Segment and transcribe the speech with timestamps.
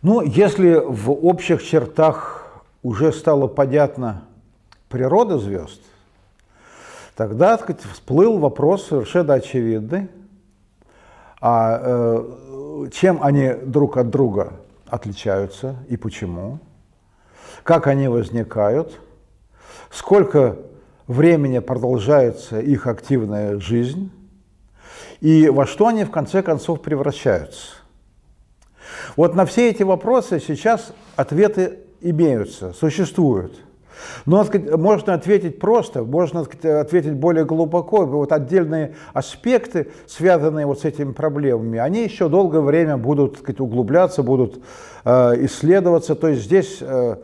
[0.00, 4.22] Ну, если в общих чертах уже стало понятно
[4.88, 5.80] природа звезд,
[7.16, 10.08] тогда так сказать, всплыл вопрос совершенно очевидный,
[11.40, 14.52] а э, чем они друг от друга
[14.86, 16.60] отличаются и почему,
[17.64, 19.00] как они возникают,
[19.90, 20.58] сколько
[21.08, 24.12] времени продолжается их активная жизнь?
[25.20, 27.77] И во что они в конце концов превращаются.
[29.18, 33.52] Вот на все эти вопросы сейчас ответы имеются, существуют.
[34.26, 38.06] Но сказать, можно ответить просто, можно сказать, ответить более глубоко.
[38.06, 44.22] Вот отдельные аспекты, связанные вот с этими проблемами, они еще долгое время будут сказать, углубляться,
[44.22, 44.62] будут
[45.04, 46.14] э, исследоваться.
[46.14, 47.16] То есть здесь э,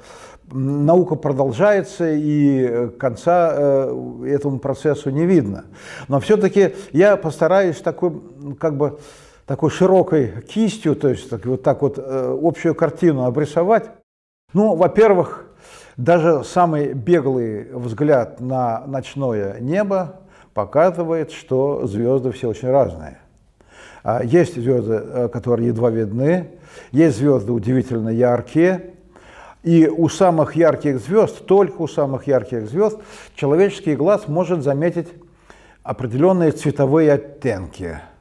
[0.50, 5.66] наука продолжается, и конца э, этому процессу не видно.
[6.08, 8.20] Но все-таки я постараюсь такой,
[8.58, 8.98] как бы,
[9.46, 13.90] такой широкой кистью, то есть так, вот так вот э, общую картину обрисовать.
[14.52, 15.46] Ну, во-первых,
[15.96, 20.20] даже самый беглый взгляд на ночное небо
[20.54, 23.18] показывает, что звезды все очень разные.
[24.02, 26.50] А есть звезды, э, которые едва видны,
[26.90, 28.94] есть звезды удивительно яркие,
[29.62, 32.98] и у самых ярких звезд, только у самых ярких звезд,
[33.34, 35.08] человеческий глаз может заметить
[35.82, 37.98] определенные цветовые оттенки–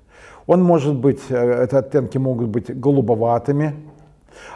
[0.45, 3.75] он может быть, э, эти оттенки могут быть голубоватыми,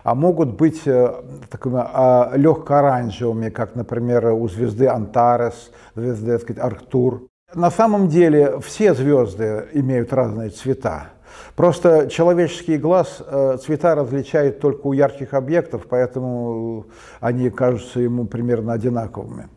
[0.03, 1.13] а могут быть э,
[1.49, 7.27] такими а, легко-оранжевыми, как, например, у звезды Антарес, звезды, так сказать, Арктур.
[7.53, 11.09] На самом деле все звезды имеют разные цвета.
[11.55, 16.88] Просто человеческий глаз э, цвета различает только у ярких объектов, поэтому
[17.19, 19.47] они кажутся ему примерно одинаковыми.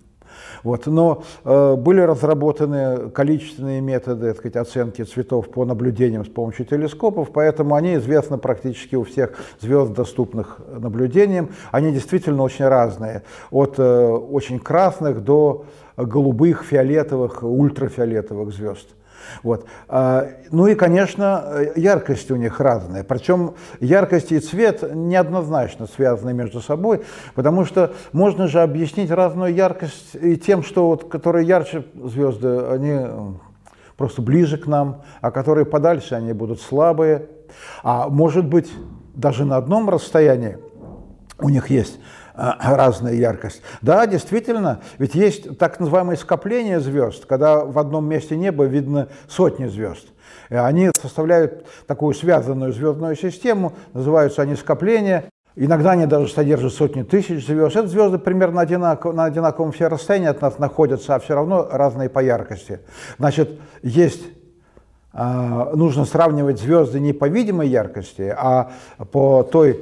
[0.63, 0.87] Вот.
[0.87, 7.31] Но э, были разработаны количественные методы так сказать, оценки цветов по наблюдениям с помощью телескопов,
[7.33, 11.51] поэтому они известны практически у всех звезд, доступных наблюдениям.
[11.71, 15.65] Они действительно очень разные, от э, очень красных до
[15.97, 18.89] голубых, фиолетовых, ультрафиолетовых звезд.
[19.43, 19.67] Вот.
[19.89, 23.05] А, ну и, конечно, яркость у них разная.
[23.05, 27.03] Причем яркость и цвет неоднозначно связаны между собой,
[27.35, 33.01] потому что можно же объяснить разную яркость и тем, что вот, которые ярче звезды, они
[33.97, 37.27] просто ближе к нам, а которые подальше, они будут слабые.
[37.83, 38.73] А может быть,
[39.15, 40.59] даже на одном расстоянии
[41.39, 41.99] у них есть
[42.35, 43.63] разная яркость.
[43.83, 49.67] Да, действительно, ведь есть так называемые скопления звезд, когда в одном месте неба видно сотни
[49.67, 50.07] звезд.
[50.49, 55.25] Они составляют такую связанную звездную систему, называются они скопления.
[55.57, 57.77] Иногда они даже содержат сотни тысяч звезд.
[57.77, 62.09] Это звезды примерно одинаков, на одинаковом все расстоянии от нас находятся, а все равно разные
[62.09, 62.81] по яркости.
[63.19, 64.23] Значит, есть
[65.13, 68.71] а, нужно сравнивать звезды не по видимой яркости, а
[69.11, 69.77] по той э,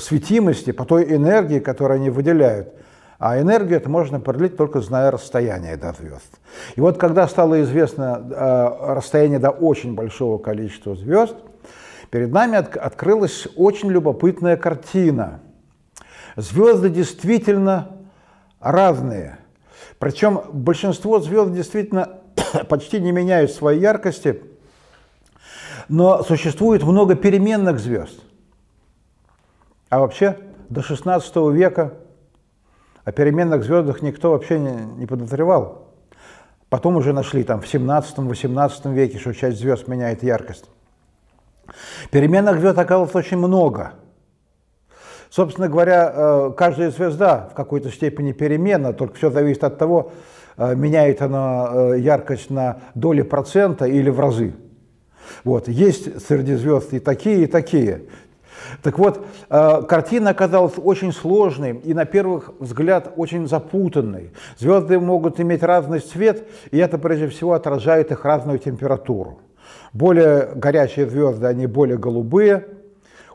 [0.00, 2.74] светимости, по той энергии, которую они выделяют.
[3.18, 6.38] А энергию это можно определить только зная расстояние до звезд.
[6.76, 11.34] И вот когда стало известно э, расстояние до очень большого количества звезд,
[12.10, 15.40] перед нами от, открылась очень любопытная картина.
[16.36, 17.92] Звезды действительно
[18.60, 19.38] разные.
[19.98, 22.18] Причем большинство звезд действительно
[22.68, 24.42] почти не меняют своей яркости,
[25.88, 28.20] но существует много переменных звезд.
[29.94, 30.36] А вообще
[30.70, 31.94] до 16 века
[33.04, 35.92] о переменных звездах никто вообще не, не подозревал.
[36.68, 40.68] Потом уже нашли там в 17-18 веке, что часть звезд меняет яркость.
[42.10, 43.92] Переменных звезд оказалось очень много.
[45.30, 50.10] Собственно говоря, э, каждая звезда в какой-то степени переменна, только все зависит от того,
[50.56, 54.54] э, меняет она э, яркость на доли процента или в разы.
[55.44, 55.68] Вот.
[55.68, 58.06] Есть среди звезд и такие, и такие.
[58.82, 64.30] Так вот, э, картина оказалась очень сложной и, на первый взгляд, очень запутанной.
[64.58, 69.40] Звезды могут иметь разный цвет, и это, прежде всего, отражает их разную температуру.
[69.92, 72.64] Более горячие звезды, они более голубые,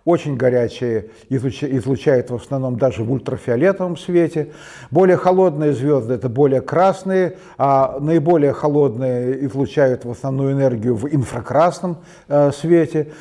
[0.05, 4.51] очень горячие излучают в основном даже в ультрафиолетовом свете.
[4.91, 11.97] Более холодные звезды– это более красные, а наиболее холодные излучают в основную энергию в инфракрасном
[12.27, 13.11] э, свете.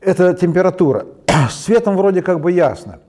[0.00, 1.06] Это температура.
[1.50, 3.00] С цветом вроде как бы ясно.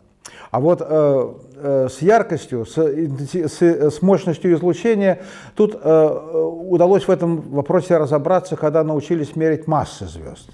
[0.52, 5.22] А вот э, э, с яркостью, с, с, с мощностью излучения
[5.56, 10.50] тут э, удалось в этом вопросе разобраться, когда научились мерить массы звезд.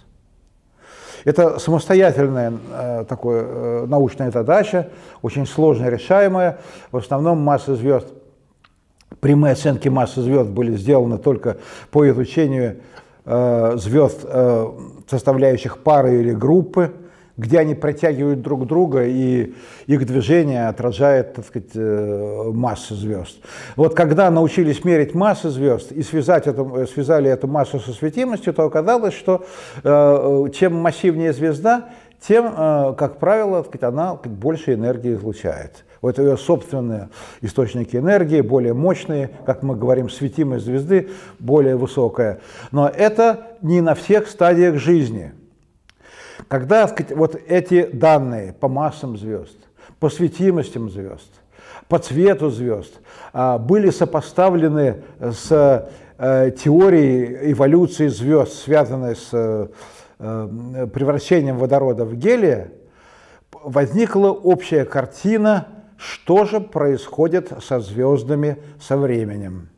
[1.23, 4.89] Это самостоятельная э, такая э, научная задача,
[5.21, 6.59] очень сложно решаемая.
[6.91, 8.07] В основном массы звезд,
[9.19, 11.57] прямые оценки массы звезд были сделаны только
[11.91, 12.77] по изучению
[13.25, 14.67] э, звезд, э,
[15.07, 16.91] составляющих пары или группы
[17.37, 19.53] где они притягивают друг друга, и
[19.87, 23.37] их движение отражает, так сказать, э, массы звезд.
[23.75, 28.63] Вот когда научились мерить массы звезд и связать это, связали эту массу со светимостью, то
[28.63, 29.45] оказалось, что
[29.83, 31.89] э, чем массивнее звезда,
[32.19, 35.83] тем, э, как правило, так сказать, она больше энергии излучает.
[36.01, 37.09] Вот ее собственные
[37.41, 42.39] источники энергии, более мощные, как мы говорим, светимость звезды более высокая.
[42.71, 45.33] Но это не на всех стадиях жизни.
[46.47, 49.57] Когда сказать, вот эти данные по массам звезд,
[49.99, 51.29] по светимостям звезд,
[51.87, 52.99] по цвету звезд
[53.33, 59.67] а, были сопоставлены с э, теорией эволюции звезд, связанной с э,
[60.17, 62.71] превращением водорода в гелия,
[63.51, 65.67] возникла общая картина
[66.01, 69.69] что же происходит со звездами со временем.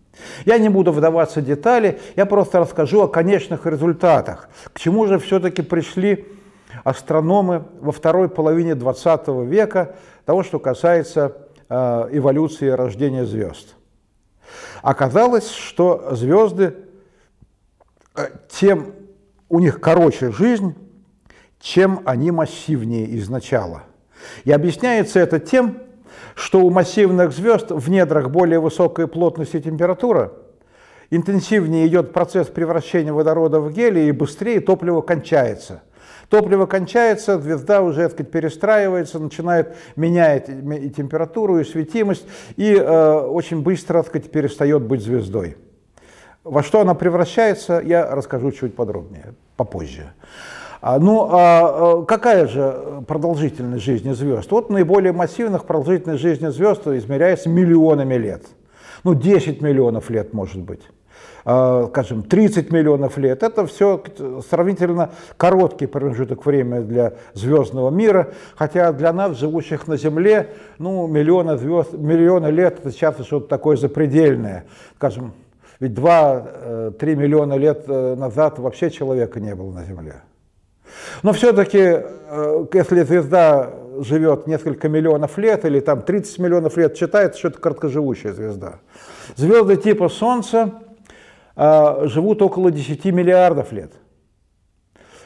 [0.45, 4.47] Я не буду вдаваться в детали, я просто расскажу о конечных результатах.
[4.71, 6.25] К чему же все-таки пришли
[6.83, 9.95] астрономы во второй половине 20 века,
[10.25, 11.37] того, что касается
[11.69, 13.75] э, эволюции рождения звезд.
[14.81, 16.75] Оказалось, что звезды,
[18.15, 18.93] э, тем
[19.49, 20.75] у них короче жизнь,
[21.59, 23.83] чем они массивнее изначала.
[24.43, 25.77] И объясняется это тем,
[26.35, 30.33] что у массивных звезд в недрах более высокая плотность и температура,
[31.09, 35.83] интенсивнее идет процесс превращения водорода в гелий, и быстрее топливо кончается.
[36.29, 42.25] Топливо кончается, звезда уже так сказать, перестраивается, начинает менять и температуру, и светимость,
[42.55, 45.57] и э, очень быстро так сказать, перестает быть звездой.
[46.43, 50.13] Во что она превращается, я расскажу чуть подробнее, попозже.
[50.81, 54.51] А, ну, а, а какая же продолжительность жизни звезд?
[54.51, 58.43] Вот наиболее массивных продолжительность жизни звезд измеряется миллионами лет.
[59.05, 60.81] Ну, 10 миллионов лет, может быть.
[61.43, 63.43] Скажем, 30 миллионов лет.
[63.43, 64.01] Это все
[64.49, 71.57] сравнительно короткий промежуток времени для звездного мира, хотя для нас, живущих на Земле, ну, миллионы,
[71.57, 74.65] звезд, миллионы лет– это часто что-то такое запредельное.
[74.95, 75.33] Скажем,
[75.79, 80.21] ведь 2-3 э, миллиона лет э, назад вообще человека не было на Земле.
[81.23, 87.39] Но все-таки, э, если звезда живет несколько миллионов лет или там 30 миллионов лет, считается,
[87.39, 88.79] что это короткоживущая звезда.
[89.35, 90.92] Звезды типа Солнца э,
[91.55, 93.91] живут около 10 миллиардов лет.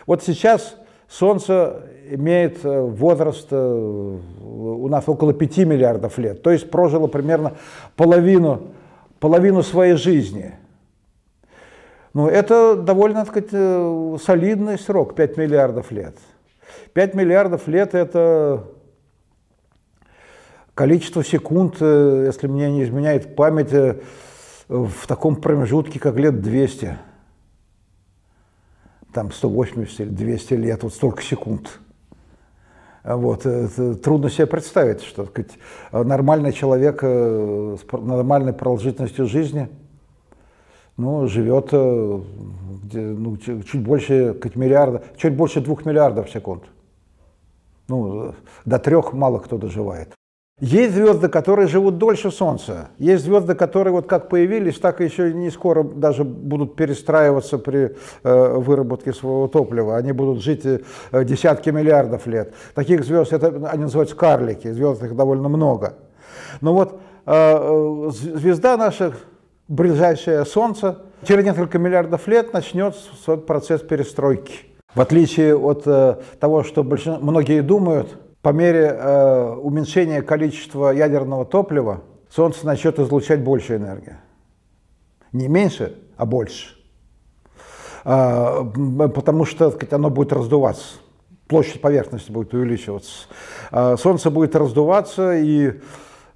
[0.06, 0.76] Вот сейчас
[1.08, 7.54] Солнце имеет э, возраст у нас около 5 миллиардов лет, то есть прожило примерно
[7.96, 8.68] половину,
[9.20, 10.54] половину своей жизни–
[12.18, 16.18] ну, это довольно, так сказать, э, солидный срок, 5 миллиардов лет.
[16.94, 18.64] 5 миллиардов лет– это
[20.74, 23.98] количество секунд, э, если мне не изменяет память, э,
[24.68, 26.98] в таком промежутке, как лет 200.
[29.14, 31.80] Там 180 или 200 лет, вот столько секунд.
[33.04, 33.46] Вот.
[33.46, 39.70] Это трудно себе представить, что так сказать, нормальный человек с нормальной продолжительностью жизни–
[40.98, 42.22] ну, живет э,
[42.94, 46.64] ну, чуть больше как миллиарда, чуть больше двух миллиардов секунд.
[47.88, 48.34] Ну,
[48.66, 50.17] до трех мало кто доживает.
[50.60, 52.90] Есть звезды, которые живут дольше Солнца.
[52.98, 58.54] Есть звезды, которые вот как появились, так еще не скоро даже будут перестраиваться при э,
[58.58, 59.98] выработке своего топлива.
[59.98, 60.80] Они будут жить э,
[61.24, 62.56] десятки миллиардов лет.
[62.74, 65.94] Таких звезд, это, они называются карлики, звезд их довольно много.
[66.62, 69.14] Но вот э, э звезда наша
[69.68, 74.62] ближайшее Солнце, через несколько миллиардов лет начнется процесс перестройки.
[74.96, 77.20] В отличие от э, того, что большин...
[77.22, 78.18] многие думают,
[78.48, 84.16] по мере э, уменьшения количества ядерного топлива Солнце начнет излучать больше энергии.
[85.34, 86.78] Не меньше, а больше.
[88.06, 88.64] Э,
[89.14, 90.94] потому что сказать, оно будет раздуваться.
[91.48, 93.28] Площадь поверхности будет увеличиваться.
[93.70, 95.82] Э, Солнце будет раздуваться и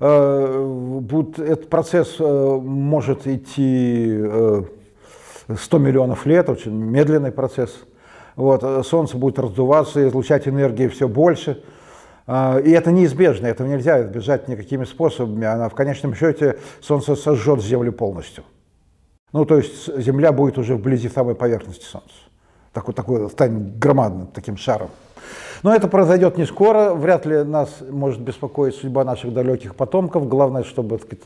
[0.03, 1.01] Э,
[1.37, 7.71] этот процесс э, может идти 100 э, миллионов лет, очень медленный процесс.
[8.35, 11.63] Вот, солнце будет раздуваться, излучать энергии все больше.
[12.63, 15.45] И это неизбежно, этого нельзя избежать никакими способами.
[15.45, 18.45] Она в конечном счете Солнце сожжет Землю полностью.
[19.33, 22.15] Ну, то есть Земля будет уже вблизи самой поверхности Солнца.
[22.71, 24.89] Такой, такой станет громадным таким шаром.
[25.63, 30.27] Но это произойдет не скоро, вряд ли нас может беспокоить судьба наших далеких потомков.
[30.29, 31.25] Главное, чтобы так сказать,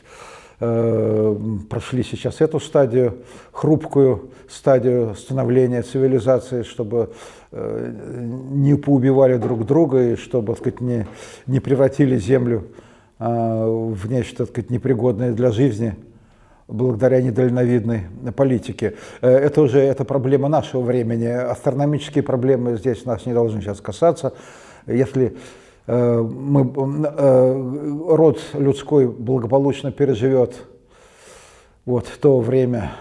[0.58, 3.18] прошли сейчас эту стадию,
[3.52, 7.12] хрупкую стадию становления цивилизации, чтобы
[7.52, 7.92] э,
[8.50, 11.06] не поубивали друг друга и чтобы так сказать, не,
[11.46, 12.68] не превратили Землю
[13.18, 15.94] э, в нечто так сказать, непригодное для жизни.
[16.68, 18.94] благодаря недальновидной политике.
[19.20, 21.26] Э, это уже это проблема нашего времени.
[21.26, 24.32] Астрономические проблемы здесь нас не должны сейчас касаться.
[24.86, 25.36] Если
[25.92, 30.66] мы, э, род людской благополучно переживет
[31.84, 32.92] вот то время,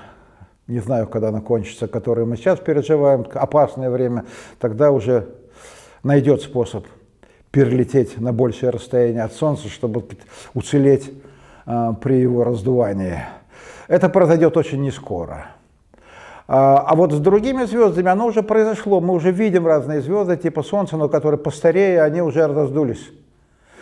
[0.67, 4.25] не знаю, когда оно кончится, которое мы сейчас переживаем, опасное время,
[4.59, 5.29] тогда уже
[6.03, 6.85] найдет способ
[7.51, 10.03] перелететь на большее расстояние от Солнца, чтобы
[10.53, 11.11] уцелеть
[11.65, 13.23] при его раздувании.
[13.87, 15.54] Это произойдет очень не скоро.
[16.47, 19.01] А, а вот с другими звездами оно уже произошло.
[19.01, 23.11] Мы уже видим разные звезды типа Солнца, но которые постарее, они уже раздулись.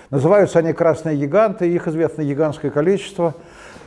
[0.10, 3.34] Называются они красные гиганты, их известно гигантское количество.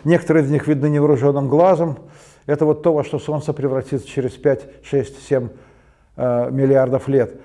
[0.05, 1.99] Некоторые из них видны невооруженным глазом.
[2.47, 5.49] Это вот то, во что Солнце превратится через 5, 6, 7
[6.17, 7.41] э, миллиардов лет.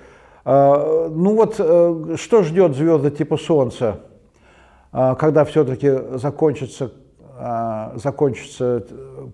[0.46, 4.02] Э, ну вот, э, что ждет звезды типа Солнца,
[4.92, 6.92] э, когда все-таки закончится
[7.96, 8.86] закончатся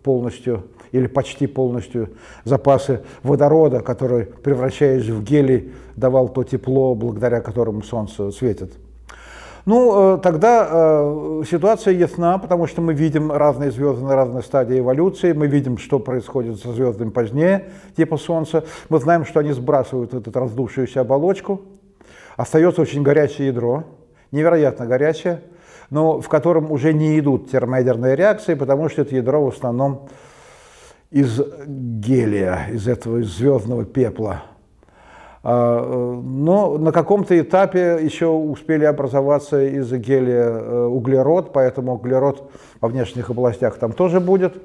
[0.04, 2.10] полностью или почти полностью
[2.44, 8.74] запасы водорода, который, превращаясь в гелий, давал то тепло, благодаря которому Солнце светит.
[9.68, 14.80] Ну, э, тогда э, ситуация ясна, потому что мы видим разные звезды на разной стадии
[14.80, 18.64] эволюции, мы видим, что происходит со звездами позднее, типа Солнца.
[18.88, 21.64] Мы знаем, что они сбрасывают эту раздувшуюся оболочку.
[22.38, 23.84] Остается очень горячее ядро,
[24.32, 25.42] невероятно горячее,
[25.90, 30.08] но в котором уже не идут термоядерные реакции, потому что это ядро в основном
[31.12, 34.44] из гелия, из этого из звездного пепла.
[35.44, 42.52] А, э, но на каком-то этапе еще успели образоваться из гелия э, углерод, поэтому углерод
[42.82, 44.62] во внешних областях там тоже будет.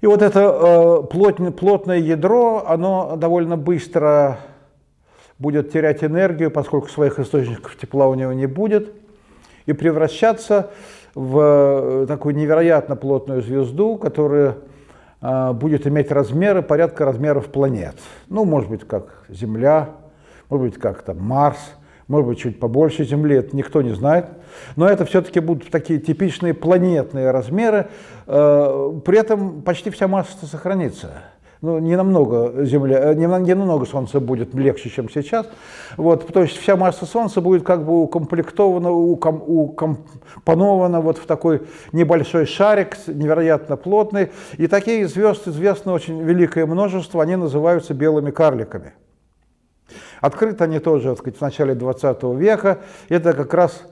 [0.00, 4.38] И вот это э, плотное, ядро, оно довольно быстро
[5.38, 8.92] будет терять энергию, поскольку своих источников тепла у него не будет
[9.66, 10.70] и превращаться
[11.14, 14.56] в э, такую невероятно плотную звезду, которая
[15.20, 17.96] э, будет иметь размеры порядка размеров планет.
[18.28, 19.90] Ну, может быть, как Земля,
[20.48, 21.58] может быть, как там Марс,
[22.08, 24.26] может быть, чуть побольше Земли, это никто не знает.
[24.76, 27.88] Но это все-таки будут такие типичные планетные размеры,
[28.26, 31.10] э, при этом почти вся масса сохранится
[31.62, 35.48] ну, не намного Земля, э, не, не намного Солнца будет легче, чем сейчас.
[35.96, 41.62] Вот, то есть вся масса Солнца будет как бы укомплектована, уком, укомпонована вот в такой
[41.92, 44.32] небольшой шарик, невероятно плотный.
[44.58, 48.94] И такие звезд известно очень великое множество, они называются белыми карликами.
[50.20, 52.80] Открыты они тоже, так сказать, в начале 20 века.
[53.08, 53.84] Это как раз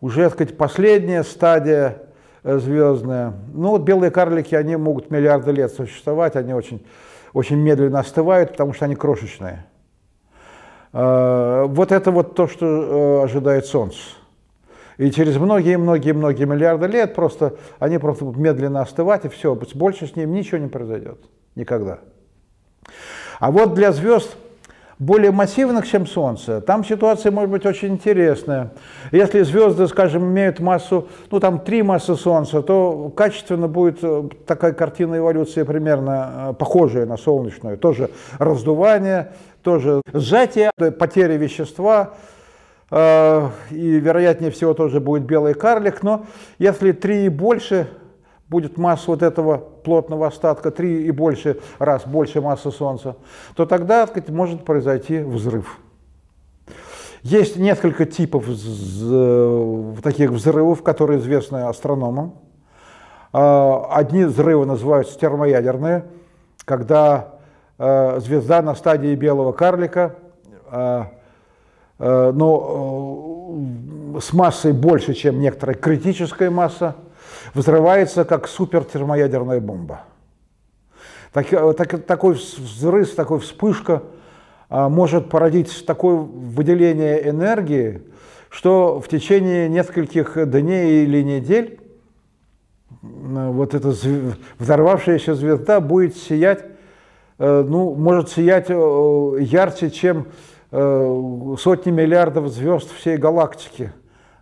[0.00, 2.02] уже, так сказать, последняя стадия
[2.44, 3.32] звездная.
[3.52, 6.84] Ну вот белые карлики, они могут миллиарды лет существовать, они очень,
[7.32, 9.64] очень медленно остывают, потому что они крошечные.
[10.92, 13.98] Э, вот это вот то, что э, ожидает Солнце.
[14.96, 20.14] И через многие-многие-многие миллиарды лет просто они просто будут медленно остывать, и все, больше с
[20.14, 21.18] ним ничего не произойдет.
[21.56, 21.98] Никогда.
[23.40, 24.36] А вот для звезд
[24.98, 28.72] более массивных, чем Солнце, там ситуация может быть очень интересная.
[29.10, 34.72] Если звезды, скажем, имеют массу, ну там три массы Солнца, то качественно будет э, такая
[34.72, 37.76] картина эволюции примерно э, похожая на солнечную.
[37.76, 39.32] Тоже раздувание,
[39.62, 42.14] тоже сжатие, потеря вещества,
[42.90, 46.02] э, и вероятнее всего тоже будет белый карлик.
[46.02, 46.26] Но
[46.58, 47.88] если три и больше
[48.48, 53.16] будет масса вот этого плотного остатка 3 и больше раз больше массы Солнца,
[53.56, 55.78] то тогда сказать, может произойти взрыв.
[57.22, 58.44] Есть несколько типов
[60.02, 62.34] таких взрывов, которые известны астрономам.
[63.32, 66.04] А, одни взрывы называются термоядерные,
[66.66, 67.38] когда
[67.78, 70.16] а, звезда на стадии белого карлика,
[70.70, 71.08] а,
[71.98, 73.56] но
[74.20, 76.96] с массой больше, чем некоторая критическая масса,
[77.52, 80.02] взрывается как супертермоядерная бомба.
[81.34, 84.04] Так, э, так, такой взрыв, такой вспышка
[84.70, 88.02] а, может породить такое выделение энергии,
[88.50, 91.80] что в течение нескольких дней или недель
[93.02, 93.92] вот эта
[94.58, 96.64] взорвавшаяся звезда будет сиять,
[97.38, 100.26] э, ну, может сиять э, ярче, чем
[100.70, 103.92] сотни миллиардов звезд всей галактики.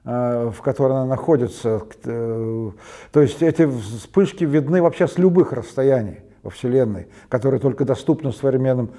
[0.05, 1.83] Э, в которой она находится.
[2.05, 2.71] Э,
[3.13, 8.91] то есть эти вспышки видны вообще с любых расстояний во Вселенной, которые только доступны современным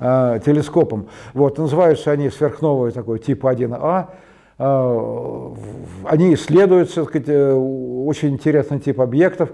[0.00, 1.10] э, телескопом.
[1.32, 4.06] Вот, называются они сверхновые такой типа 1А.
[4.58, 5.54] Э,
[6.02, 9.50] они исследуются, сказать, э, очень интересный тип объектов.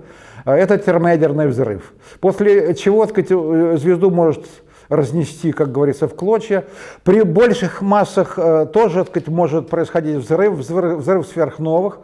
[0.47, 1.93] Это термоядерный взрыв.
[2.21, 4.47] После чего сказать, звезду может
[4.89, 6.65] разнести, как говорится, в клочья.
[7.03, 11.99] При больших массах э, тоже сказать, может происходить взрыв, взрыв, взрыв сверхновых.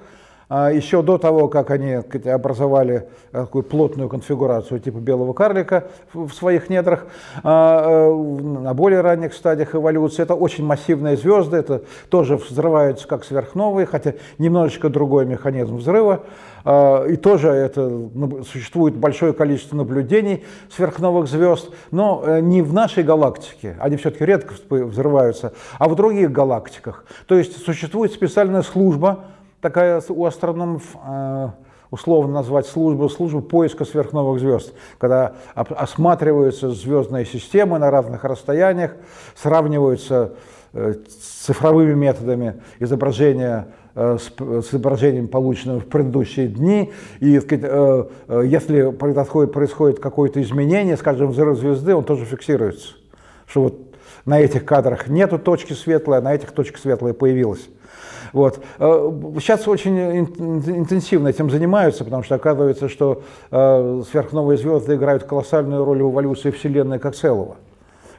[0.50, 6.68] А, еще до того, как они образовали такую плотную конфигурацию типа белого карлика в своих
[6.68, 7.06] недрах,
[7.44, 10.22] а, э, на более ранних стадиях эволюции.
[10.22, 16.24] Это очень массивные звезды, это тоже взрываются как сверхновые, хотя немножечко другой механизм взрыва.
[16.64, 18.08] А, и тоже это,
[18.50, 24.54] существует большое количество наблюдений сверхновых звезд, но э, не в нашей галактике, они все-таки редко
[24.68, 27.04] взрываются, а в других галактиках.
[27.26, 29.26] То есть существует специальная служба,
[29.60, 31.48] такая у астрономов, э,
[31.90, 38.92] условно назвать службу, службу поиска сверхновых звезд, когда осматриваются звездные системы на разных расстояниях,
[39.34, 40.34] сравниваются
[40.72, 40.94] э,
[41.44, 46.92] цифровыми методами изображения Э, с изображением, полученным в предыдущие дни.
[47.18, 52.94] И сказать, если происходит, происходит какое-то изменение, скажем, взрыв звезды, он тоже фиксируется.
[53.46, 53.80] Что вот
[54.24, 57.68] на этих кадрах нету точки светлой, а на этих точка светлая появилась.
[58.32, 58.60] Вот.
[58.78, 66.12] Сейчас очень интенсивно этим занимаются, потому что оказывается, что сверхновые звезды играют колоссальную роль в
[66.12, 67.56] эволюции Вселенной как целого.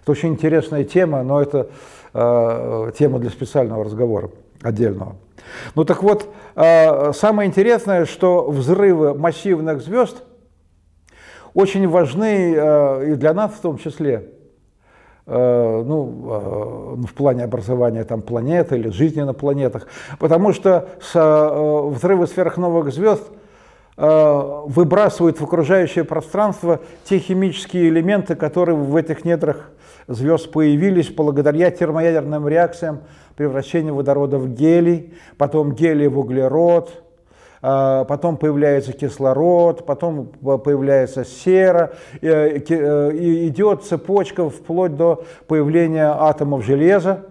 [0.02, 1.70] Это очень интересная тема, но это
[2.98, 5.16] тема для специального разговора отдельного.
[5.76, 10.24] Ну так вот, э, самое интересное, что взрывы массивных звезд
[11.54, 14.40] очень важны э, и для нас в том числе, э,
[15.28, 19.88] ну, в плане образования там планеты или жизни на планетах,
[20.20, 20.90] потому что
[21.92, 23.24] взрывы сверхновых звезд
[23.98, 29.70] выбрасывают в окружающее пространство те химические элементы, которые в этих недрах
[30.08, 33.01] звезд появились благодаря термоядерным реакциям
[33.36, 37.04] превращение водорода в гелий, потом гелий в углерод,
[37.62, 47.25] потом появляется кислород, потом появляется сера, э, и идет цепочка вплоть до появления атомов железа,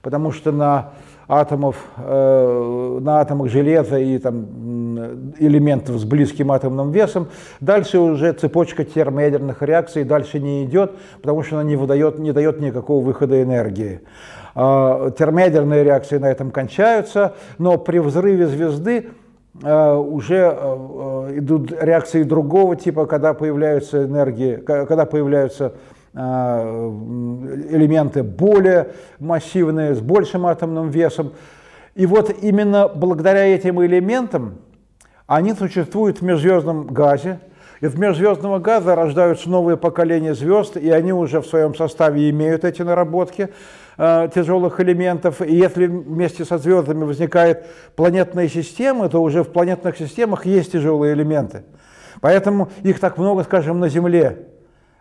[0.00, 0.92] потому что на
[1.28, 4.46] атомов, э, на атомах железа и там,
[5.38, 7.28] элементов с близким атомным весом.
[7.60, 12.60] Дальше уже цепочка термоядерных реакций дальше не идет, потому что она не, выдает, не дает
[12.60, 14.00] никакого выхода энергии.
[14.54, 19.27] А, термоядерные реакции на этом кончаются, но при взрыве звезды а,
[19.62, 25.74] уже а, идут реакции другого типа, когда появляются энергии, когда появляются
[26.14, 31.32] элементы более массивные, с большим атомным весом.
[31.94, 34.58] И вот именно благодаря этим элементам
[35.26, 37.40] они существуют в межзвездном газе,
[37.80, 42.82] из межзвездного газа рождаются новые поколения звезд, и они уже в своем составе имеют эти
[42.82, 43.50] наработки
[43.98, 45.42] э, тяжелых элементов.
[45.42, 51.12] И если вместе со звездами возникает планетная система, то уже в планетных системах есть тяжелые
[51.14, 51.64] элементы.
[52.20, 54.46] Поэтому их так много, скажем, на Земле.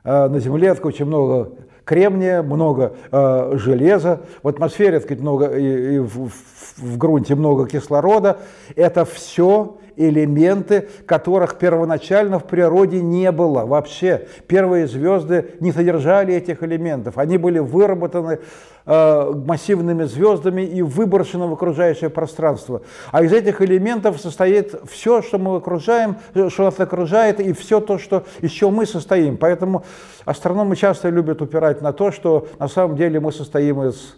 [0.04, 1.52] Э, на Земле очень много
[1.86, 6.34] кремния, много э, железа, в атмосфере сказать, много, и, и в, в,
[6.78, 8.40] в грунте много кислорода.
[8.76, 14.28] Это все элементы, которых первоначально в природе не было вообще.
[14.48, 17.18] Первые звезды не содержали этих элементов.
[17.18, 18.40] Они были выработаны
[18.86, 22.82] э, массивными звездами и выброшены в окружающее пространство.
[23.12, 26.18] А из этих элементов состоит все, что мы окружаем,
[26.50, 29.38] что нас окружает, и все то, что, из чего мы состоим.
[29.38, 29.84] Поэтому
[30.26, 34.16] астрономы часто любят упирать на то, что на самом деле мы состоим из,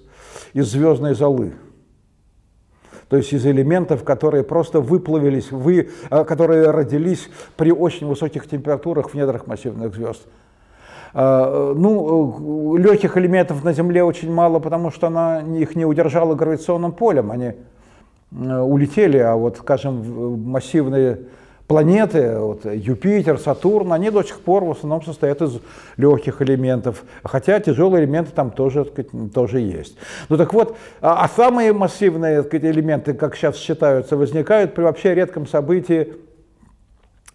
[0.54, 1.54] из звездной золы
[3.10, 9.10] то есть из элементов, которые просто выплавились, вы, э, которые родились при очень высоких температурах
[9.10, 10.22] в недрах массивных звезд.
[11.16, 16.36] Э, ну, э, легких элементов на Земле очень мало, потому что она их не удержала
[16.36, 17.54] гравитационным полем, они
[18.32, 21.22] улетели, а вот, скажем, массивные
[21.70, 25.60] планеты, вот, Юпитер, Сатурн, они до сих пор в основном состоят из
[25.98, 29.96] легких элементов, хотя тяжелые элементы там тоже, сказать, тоже есть.
[30.30, 35.14] Ну так вот, а, а самые массивные сказать, элементы, как сейчас считаются, возникают при вообще
[35.14, 36.14] редком событии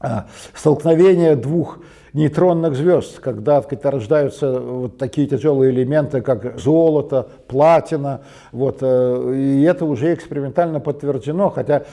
[0.00, 1.78] а, столкновения двух
[2.12, 9.62] нейтронных звезд, когда сказать, рождаются вот такие тяжелые элементы, как золото, платина, вот, э, и
[9.62, 11.84] это уже экспериментально подтверждено, хотя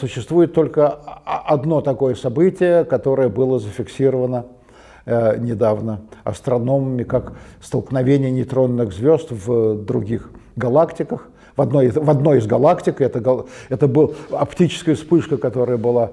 [0.00, 0.88] существует только
[1.24, 4.46] одно такое событие, которое было зафиксировано
[5.04, 11.28] э, недавно астрономами как столкновение нейтронных звезд в других галактиках.
[11.56, 16.12] В одной, в одной из галактик это, это была оптическая вспышка, которая была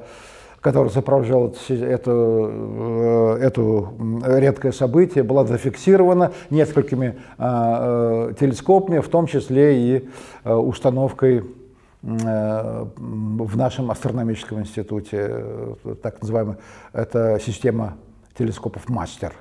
[0.61, 3.87] которая сопровождала это, э, это
[4.25, 10.09] редкое событие, была зафиксирована несколькими телескопами, в том числе и
[10.43, 11.58] установкой Э,
[12.01, 16.57] в нашем астрономическом институте, э, так называемая,
[16.93, 17.97] это система
[18.37, 19.33] телескопов «Мастер».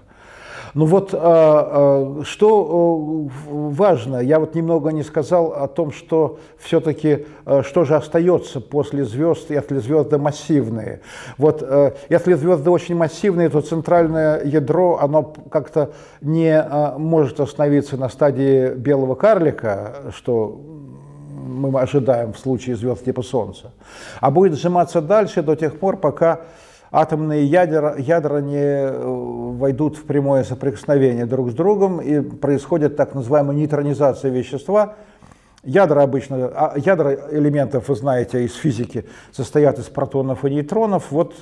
[0.74, 7.26] Ну вот, а, что важно, я вот немного не сказал о том, что все-таки,
[7.62, 11.00] что же остается после звезд, если звезды массивные.
[11.38, 11.66] Вот,
[12.10, 16.62] если звезды очень массивные, то центральное ядро, оно как-то не
[16.98, 20.60] может остановиться на стадии белого карлика, что
[21.38, 23.72] мы ожидаем в случае звезд типа Солнца,
[24.20, 26.40] а будет сжиматься дальше до тех пор, пока
[26.90, 33.14] атомные ядра, ядра не э, войдут в прямое соприкосновение друг с другом и происходит так
[33.14, 34.96] называемая нейтронизация вещества.
[35.64, 41.10] Ядра обычно, а, ядра элементов, вы знаете, из физики состоят из протонов и нейтронов.
[41.10, 41.34] Вот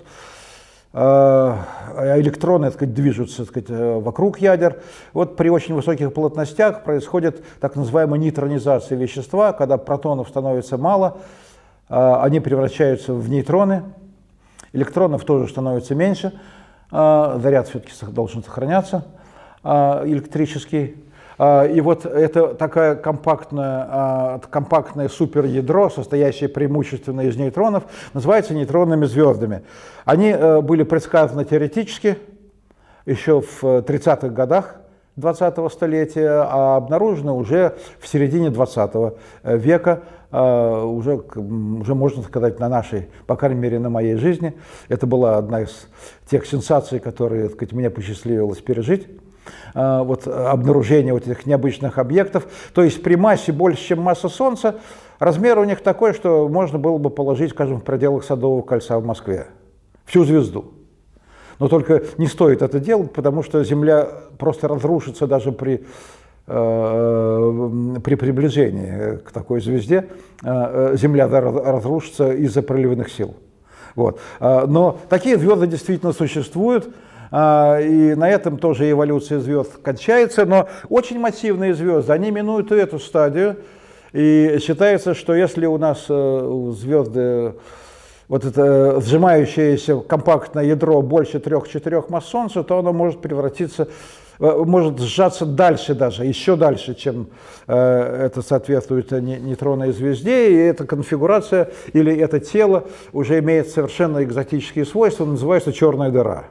[0.97, 4.83] электроны так сказать, движутся так сказать, э, вокруг ядер.
[5.13, 11.19] Вот при очень высоких плотностях происходит так называемая нейтронизация вещества, когда протонов становится мало,
[11.89, 13.85] они превращаются в нейтроны,
[14.77, 16.39] Электронов тоже становится меньше,
[16.91, 19.07] а, заряд все-таки должен сохраняться
[19.65, 20.97] а, электрический.
[21.39, 29.63] А, и вот это такая компактная, компактное суперядро, состоящее преимущественно из нейтронов, называется нейтронными звездами.
[30.05, 32.19] Они э, были предсказаны теоретически
[33.05, 34.77] еще в 30-х годах
[35.17, 42.59] 20-го столетия, а обнаружены уже в середине 20 э, века а, уже, уже можно сказать,
[42.59, 44.55] на нашей, по крайней мере, на моей жизни.
[44.89, 45.89] Это была одна из
[46.29, 49.26] тех сенсаций, которые, так сказать, мне посчастливилось пережить а,
[49.75, 52.47] вот обнаружение вот этих необычных объектов.
[52.75, 54.77] То есть при массе больше, чем масса Солнца,
[55.19, 59.05] размер у них такой, что можно было бы положить, скажем, в пределах Садового кольца в
[59.05, 59.47] Москве.
[60.05, 60.73] Всю звезду.
[61.59, 65.85] Но только не стоит это делать, потому что Земля просто разрушится даже при
[66.49, 67.71] Э,
[68.05, 70.07] при приближении к такой звезде
[70.45, 73.35] э, Земля разрушится из-за проливных сил.
[73.97, 74.21] Вот.
[74.39, 76.95] Э, но такие звезды действительно существуют,
[77.31, 83.57] и на этом тоже эволюция звезд кончается, но очень массивные звезды, они минуют эту стадию,
[84.13, 87.55] и считается, что если у нас звезды
[88.29, 93.89] вот это сжимающееся компактное ядро больше 3-4 масс Солнца, то оно может превратиться
[94.39, 97.29] Э, может сжаться дальше даже, еще дальше, чем
[97.67, 104.85] э, это соответствует нейтронной звезде, и эта конфигурация или это тело уже имеет совершенно экзотические
[104.85, 106.45] свойства, называется черная дыра.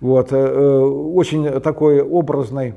[0.00, 2.74] Вот, э, очень такой образный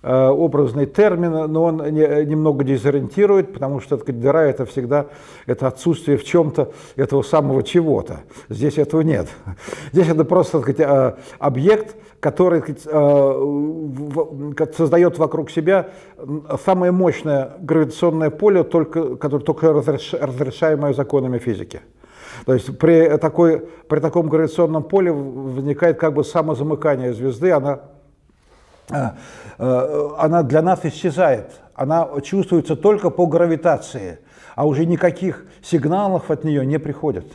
[0.00, 5.06] образный термин, но он немного дезориентирует, потому что сказать, дыра это всегда
[5.44, 8.20] это отсутствие в чем-то этого самого чего-то.
[8.48, 9.26] Здесь этого нет.
[9.92, 15.88] Здесь это просто сказать, объект, который э, создает вокруг себя
[16.64, 21.80] самое мощное гравитационное поле, только, которое только разрешаемое законами физики.
[22.48, 23.58] То есть при, такой,
[23.90, 27.80] при таком гравитационном поле возникает как бы самозамыкание звезды, она,
[28.88, 29.10] э,
[29.58, 34.20] э, она для нас исчезает, она чувствуется только по гравитации,
[34.54, 37.26] а уже никаких сигналов от нее не приходит.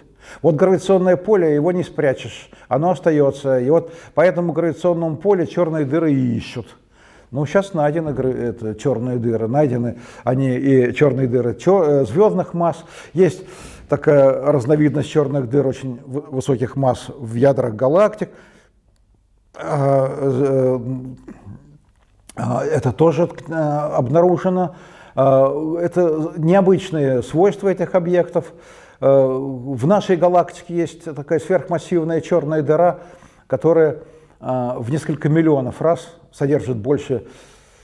[0.41, 3.59] Вот гравитационное поле, его не спрячешь, оно остается.
[3.59, 6.75] И вот по этому гравитационному полю черные дыры и ищут.
[7.29, 12.83] Ну, сейчас найдены это, черные дыры, найдены они и черные дыры чер, э, звездных масс.
[13.13, 13.43] Есть
[13.93, 18.31] такая разновидность черных дыр очень высоких масс в ядрах галактик.
[19.53, 20.79] А, э,
[22.35, 24.75] а, это тоже э, обнаружено.
[25.15, 28.53] А, это необычные свойства этих объектов.
[28.99, 33.01] Э, в нашей галактике есть такая сверхмассивная черная дыра,
[33.45, 33.99] которая
[34.39, 37.27] э, в несколько миллионов раз содержит больше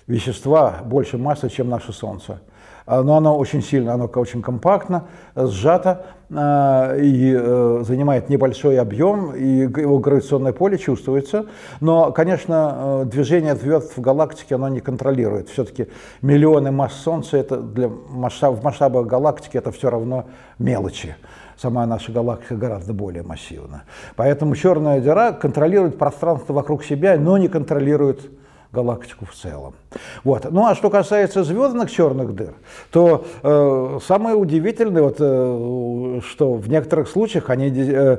[0.07, 2.41] вещества, больше массы, чем наше Солнце.
[2.89, 5.03] А, но оно очень сильно, оно очень компактно,
[5.35, 11.45] сжато э, и э, занимает небольшой объем, и его гравитационное поле чувствуется.
[11.81, 15.49] Но, конечно, э, движение звезд в галактике оно не контролирует.
[15.49, 15.89] Все-таки
[16.23, 20.25] миллионы масс Солнца это для масштаб, в масштабах галактики это все равно
[20.57, 21.15] мелочи
[21.57, 23.83] сама наша галактика гораздо более массивна.
[24.15, 28.31] Поэтому черная дыра контролирует пространство вокруг себя, но не контролирует
[28.71, 29.73] галактику в целом.
[30.23, 30.49] Вот.
[30.49, 32.53] Ну а что касается звездных черных дыр,
[32.91, 38.17] то э, самое удивительное, вот, э, что в некоторых случаях они, э,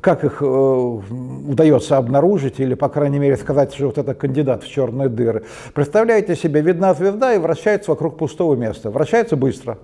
[0.00, 4.68] как их э, удается обнаружить, или, по крайней мере, сказать, что вот это кандидат в
[4.68, 5.44] черные дыры.
[5.74, 8.90] Представляете себе, видна звезда и вращается вокруг пустого места.
[8.90, 9.78] Вращается быстро.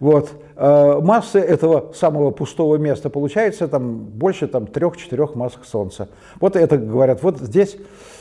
[0.00, 0.30] Вот.
[0.56, 6.08] Э, массы этого самого пустого места получается там, больше там, 3-4 масс Солнца.
[6.40, 7.76] Вот это говорят, вот здесь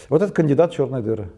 [0.10, 1.30] вот это кандидат черной дыры.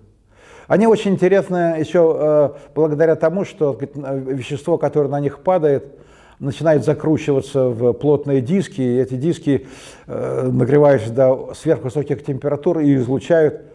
[0.68, 6.00] Они очень интересны еще э, благодаря тому, что вещество, которое на них падает,
[6.40, 9.68] начинает закручиваться в плотные диски, и эти диски,
[10.08, 13.69] э, нагреваясь до сверхвысоких температур, и излучают э,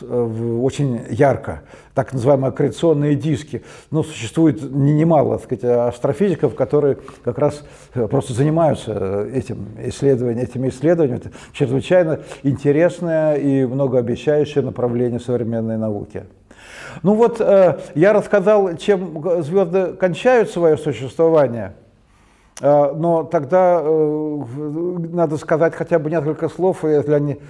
[0.00, 1.62] очень ярко,
[1.94, 3.62] так называемые аккреционные диски.
[3.90, 10.68] Но существует немало так сказать, астрофизиков, которые как раз э, просто занимаются этим исследованием, этими
[10.68, 11.20] исследованиями.
[11.20, 16.24] Это чрезвычайно интересное и многообещающее направление современной науки.
[17.02, 21.74] Ну вот я рассказал, чем звезды кончают свое существование–
[22.60, 24.44] но тогда э,
[25.12, 27.40] надо сказать хотя бы несколько слов, если они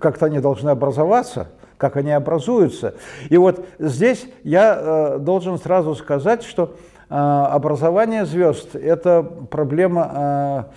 [0.00, 2.94] как-то они должны образоваться, как они образуются.
[3.28, 6.76] И вот здесь я э, должен сразу сказать, что
[7.08, 10.70] э, образование звезд– это проблема,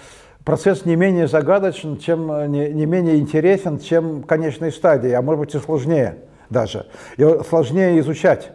[0.44, 5.60] процесс не менее загадочен, чем, не менее интересен, чем конечной стадии, а может быть и
[5.60, 6.88] сложнее даже.
[7.18, 8.52] Его сложнее изучать.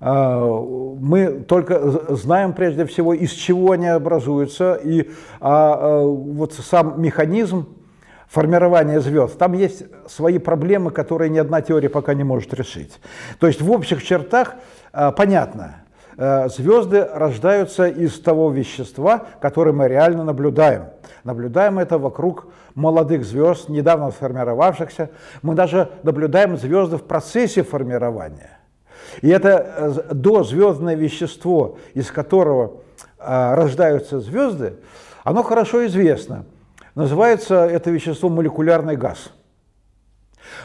[0.00, 5.10] Мы только знаем прежде всего, из чего они образуются, и
[5.40, 7.66] а, вот сам механизм
[8.30, 13.00] формирования звезд, там есть свои проблемы, которые ни одна теория пока не может решить.
[13.40, 14.54] То есть в общих чертах
[15.16, 15.82] понятно,
[16.16, 20.84] звезды рождаются из того вещества, которое мы реально наблюдаем.
[21.24, 25.10] Наблюдаем это вокруг молодых звезд, недавно сформировавшихся.
[25.42, 28.58] Мы даже наблюдаем звезды в процессе формирования.
[29.22, 32.82] И это э, дозвездное вещество, из которого
[33.18, 34.76] рождаются звезды,
[35.24, 36.44] оно хорошо известно.
[36.94, 39.30] Называется это вещество молекулярный газ.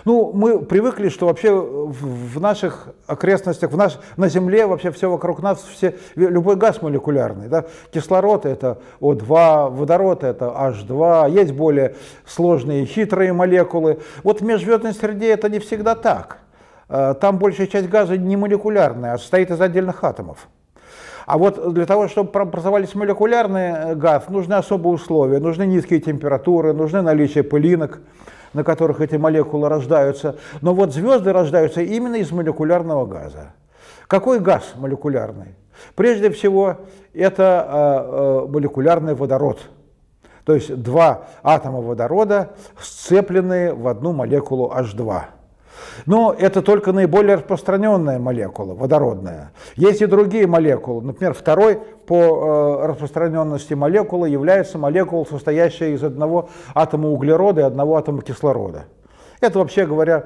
[0.04, 5.42] Ну, мы привыкли, что вообще в наших окрестностях, в наш, на Земле вообще все вокруг
[5.42, 7.48] нас, все, любой газ молекулярный.
[7.48, 7.66] Да?
[7.92, 14.00] Кислород это О2, водород это H2, есть более сложные хитрые молекулы.
[14.24, 16.40] Вот в межзвездной среде это не всегда так.
[16.90, 20.48] Э, там большая часть газа не молекулярная, а состоит из отдельных атомов.
[21.26, 26.74] А вот для того, чтобы образовались молекулярный э, газ, нужны особые условия, нужны низкие температуры,
[26.74, 28.00] нужны наличие пылинок,
[28.54, 30.38] на которых эти молекулы рождаются.
[30.62, 33.54] Но вот звезды рождаются именно из молекулярного газа.
[34.08, 35.56] Какой газ молекулярный?
[35.96, 36.78] Прежде всего,
[37.14, 39.60] это э, молекулярный водород.
[40.46, 45.24] То есть два атома водорода, сцепленные в одну молекулу H2.
[46.06, 49.52] Но это только наиболее распространенная молекула, водородная.
[49.76, 51.02] Есть и другие молекулы.
[51.02, 57.98] Например, второй по э, распространенности молекулы является молекула, состоящая из одного атома углерода и одного
[57.98, 58.86] атома кислорода.
[59.42, 60.26] Это, вообще говоря,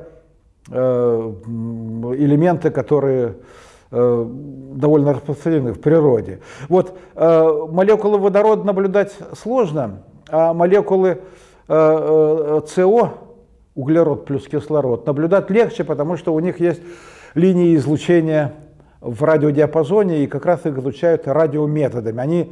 [0.70, 3.38] э, элементы, которые
[3.92, 4.26] э,
[4.74, 6.42] довольно распространены в природе.
[6.68, 11.22] Вот молекулы водорода наблюдать сложно, а молекулы
[11.68, 13.29] СО
[13.80, 16.82] углерод плюс кислород, наблюдать легче, потому что у них есть
[17.34, 18.54] линии излучения
[19.00, 22.20] в радиодиапазоне, и как раз их излучают радиометодами.
[22.20, 22.52] Они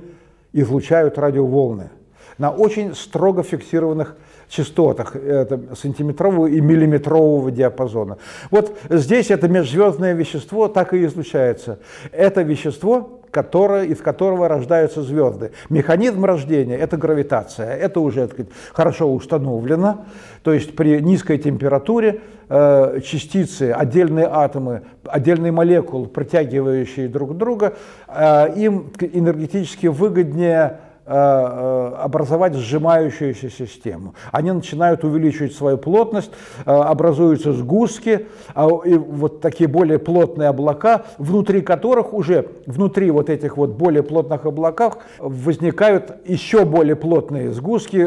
[0.54, 1.90] излучают радиоволны
[2.38, 4.16] на очень строго фиксированных
[4.48, 8.18] частотах это сантиметрового и миллиметрового диапазона.
[8.52, 11.80] Вот здесь это межзвездное вещество так и излучается.
[12.12, 15.52] Это вещество которое, из которого рождаются звезды.
[15.70, 17.76] Механизм рождения– это гравитация.
[17.76, 20.06] Это уже так сказать, хорошо установлено.
[20.44, 27.74] То есть при низкой температуре э, частицы, отдельные атомы, отдельные молекулы, притягивающие друг друга,
[28.08, 34.13] э, им энергетически выгоднее образовать сжимающуюся систему.
[34.32, 36.32] Они начинают увеличивать свою плотность,
[36.65, 43.30] э, образуются сгустки, а, и вот такие более плотные облака, внутри которых уже, внутри вот
[43.30, 48.06] этих вот более плотных облаков возникают еще более плотные сгустки,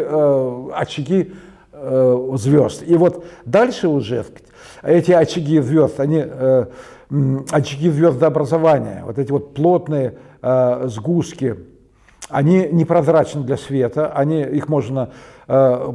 [0.74, 1.32] очаги
[2.34, 2.82] звезд.
[2.86, 4.26] И вот дальше уже
[4.82, 6.22] эти очаги звезд, они
[7.50, 11.56] очаги звездообразования, вот эти вот плотные сгустки,
[12.30, 15.10] они непрозрачны для света, они, их можно
[15.48, 15.92] э,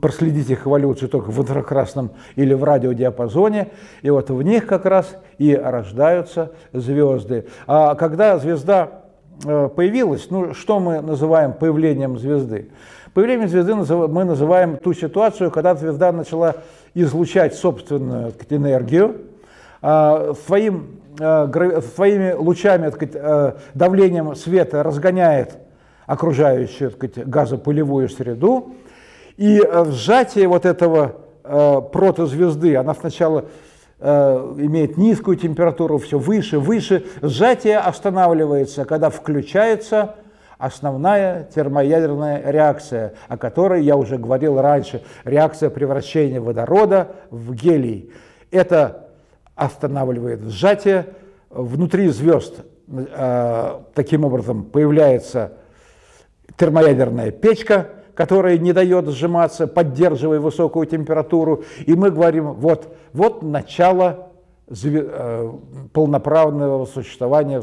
[0.00, 3.68] проследить их эволюцию только в инфракрасном или в радиодиапазоне,
[4.02, 7.46] и вот в них как раз и рождаются звезды.
[7.66, 9.02] А когда звезда
[9.44, 12.70] э, появилась, ну что мы называем появлением звезды?
[13.14, 16.56] Появлением звезды мы называем ту ситуацию, когда звезда начала
[16.94, 19.16] излучать собственную энергию,
[19.80, 25.58] а, своим своими лучами, так сказать, э, давлением света разгоняет
[26.06, 28.74] окружающую так сказать, газопылевую среду,
[29.36, 33.46] и э, сжатие вот этого протозвезды, она сначала
[33.98, 40.16] имеет низкую температуру, все выше, выше, сжатие останавливается, когда включается
[40.58, 48.12] основная термоядерная реакция, о которой я уже говорил раньше, реакция превращения водорода в гелий.
[48.50, 49.07] Это
[49.58, 51.14] останавливает сжатие.
[51.50, 55.54] Внутри звезд э, таким образом появляется
[56.56, 61.64] термоядерная печка, которая не дает сжиматься, поддерживая высокую температуру.
[61.86, 64.30] И мы говорим, вот, вот начало
[64.68, 65.52] э,
[65.92, 67.62] полноправного существования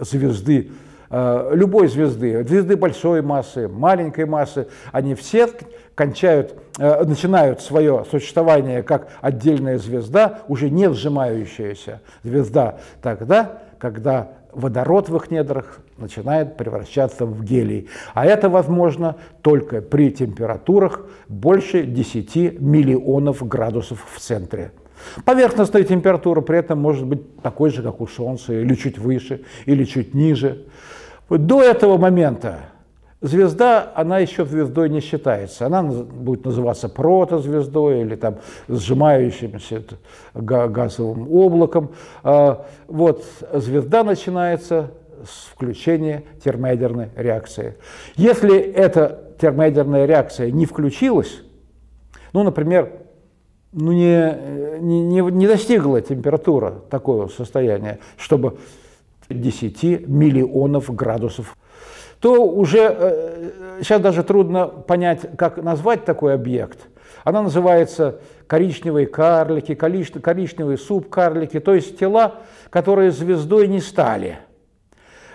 [0.00, 5.48] звезды, э, любой звезды, звезды большой массы, маленькой массы, они все
[5.96, 15.08] кончают, э, начинают свое существование как отдельная звезда, уже не сжимающаяся звезда, тогда, когда водород
[15.08, 17.88] в их недрах начинает превращаться в гелий.
[18.14, 24.72] А это возможно только при температурах больше 10 миллионов градусов в центре.
[25.24, 29.84] Поверхностная температура при этом может быть такой же, как у Солнца, или чуть выше, или
[29.84, 30.66] чуть ниже.
[31.30, 32.58] До этого момента
[33.20, 35.66] звезда, она еще звездой не считается.
[35.66, 38.38] Она будет называться протозвездой или там
[38.68, 39.82] сжимающимся
[40.34, 41.92] газовым облаком.
[42.22, 44.90] А, вот звезда начинается
[45.24, 47.76] с включения термоядерной реакции.
[48.16, 51.42] Если эта термоядерная реакция не включилась,
[52.32, 52.92] ну, например,
[53.72, 58.58] ну, не, не, не достигла температура такого состояния, чтобы
[59.30, 61.56] 10 миллионов градусов,
[62.20, 66.78] то уже сейчас даже трудно понять, как назвать такой объект.
[67.24, 72.34] Она называется коричневые карлики, коричневые субкарлики, то есть тела,
[72.70, 74.38] которые звездой не стали.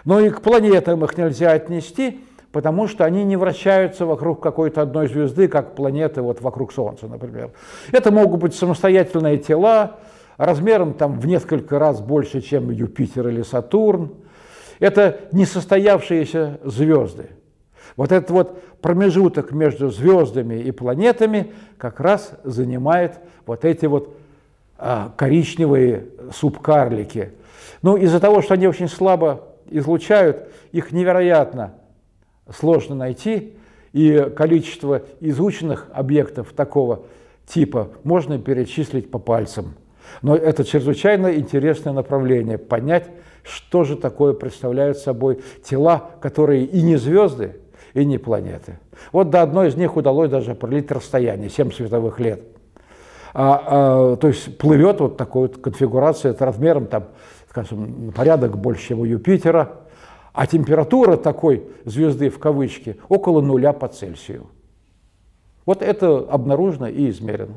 [0.03, 5.07] Но и к планетам их нельзя отнести, потому что они не вращаются вокруг какой-то одной
[5.07, 7.51] звезды, как планеты вот вокруг Солнца, например.
[7.91, 9.97] Это могут быть самостоятельные тела,
[10.37, 14.11] размером там в несколько раз больше, чем Юпитер или Сатурн.
[14.79, 17.29] Это несостоявшиеся звезды.
[17.95, 24.15] Вот этот вот промежуток между звездами и планетами как раз занимает вот эти вот
[24.77, 27.31] а, коричневые субкарлики.
[27.81, 31.73] Ну, из-за того, что они очень слабо излучают, их невероятно
[32.49, 33.53] сложно найти,
[33.93, 37.03] и количество изученных объектов такого
[37.47, 39.75] типа можно перечислить по пальцам.
[40.21, 43.09] Но это чрезвычайно интересное направление– понять,
[43.43, 47.57] что же такое представляют собой тела, которые и не звезды,
[47.93, 48.79] и не планеты.
[49.11, 52.41] Вот до одной из них удалось даже пролить расстояние– 7 световых лет.
[53.33, 57.05] А, а, то есть плывет вот такой вот конфигурация, это размером там,
[57.49, 59.81] скажем, порядок больше, чем у Юпитера–
[60.35, 64.47] а температура такой звезды в кавычки около нуля по Цельсию.
[65.65, 67.55] Вот это обнаружено и измерено.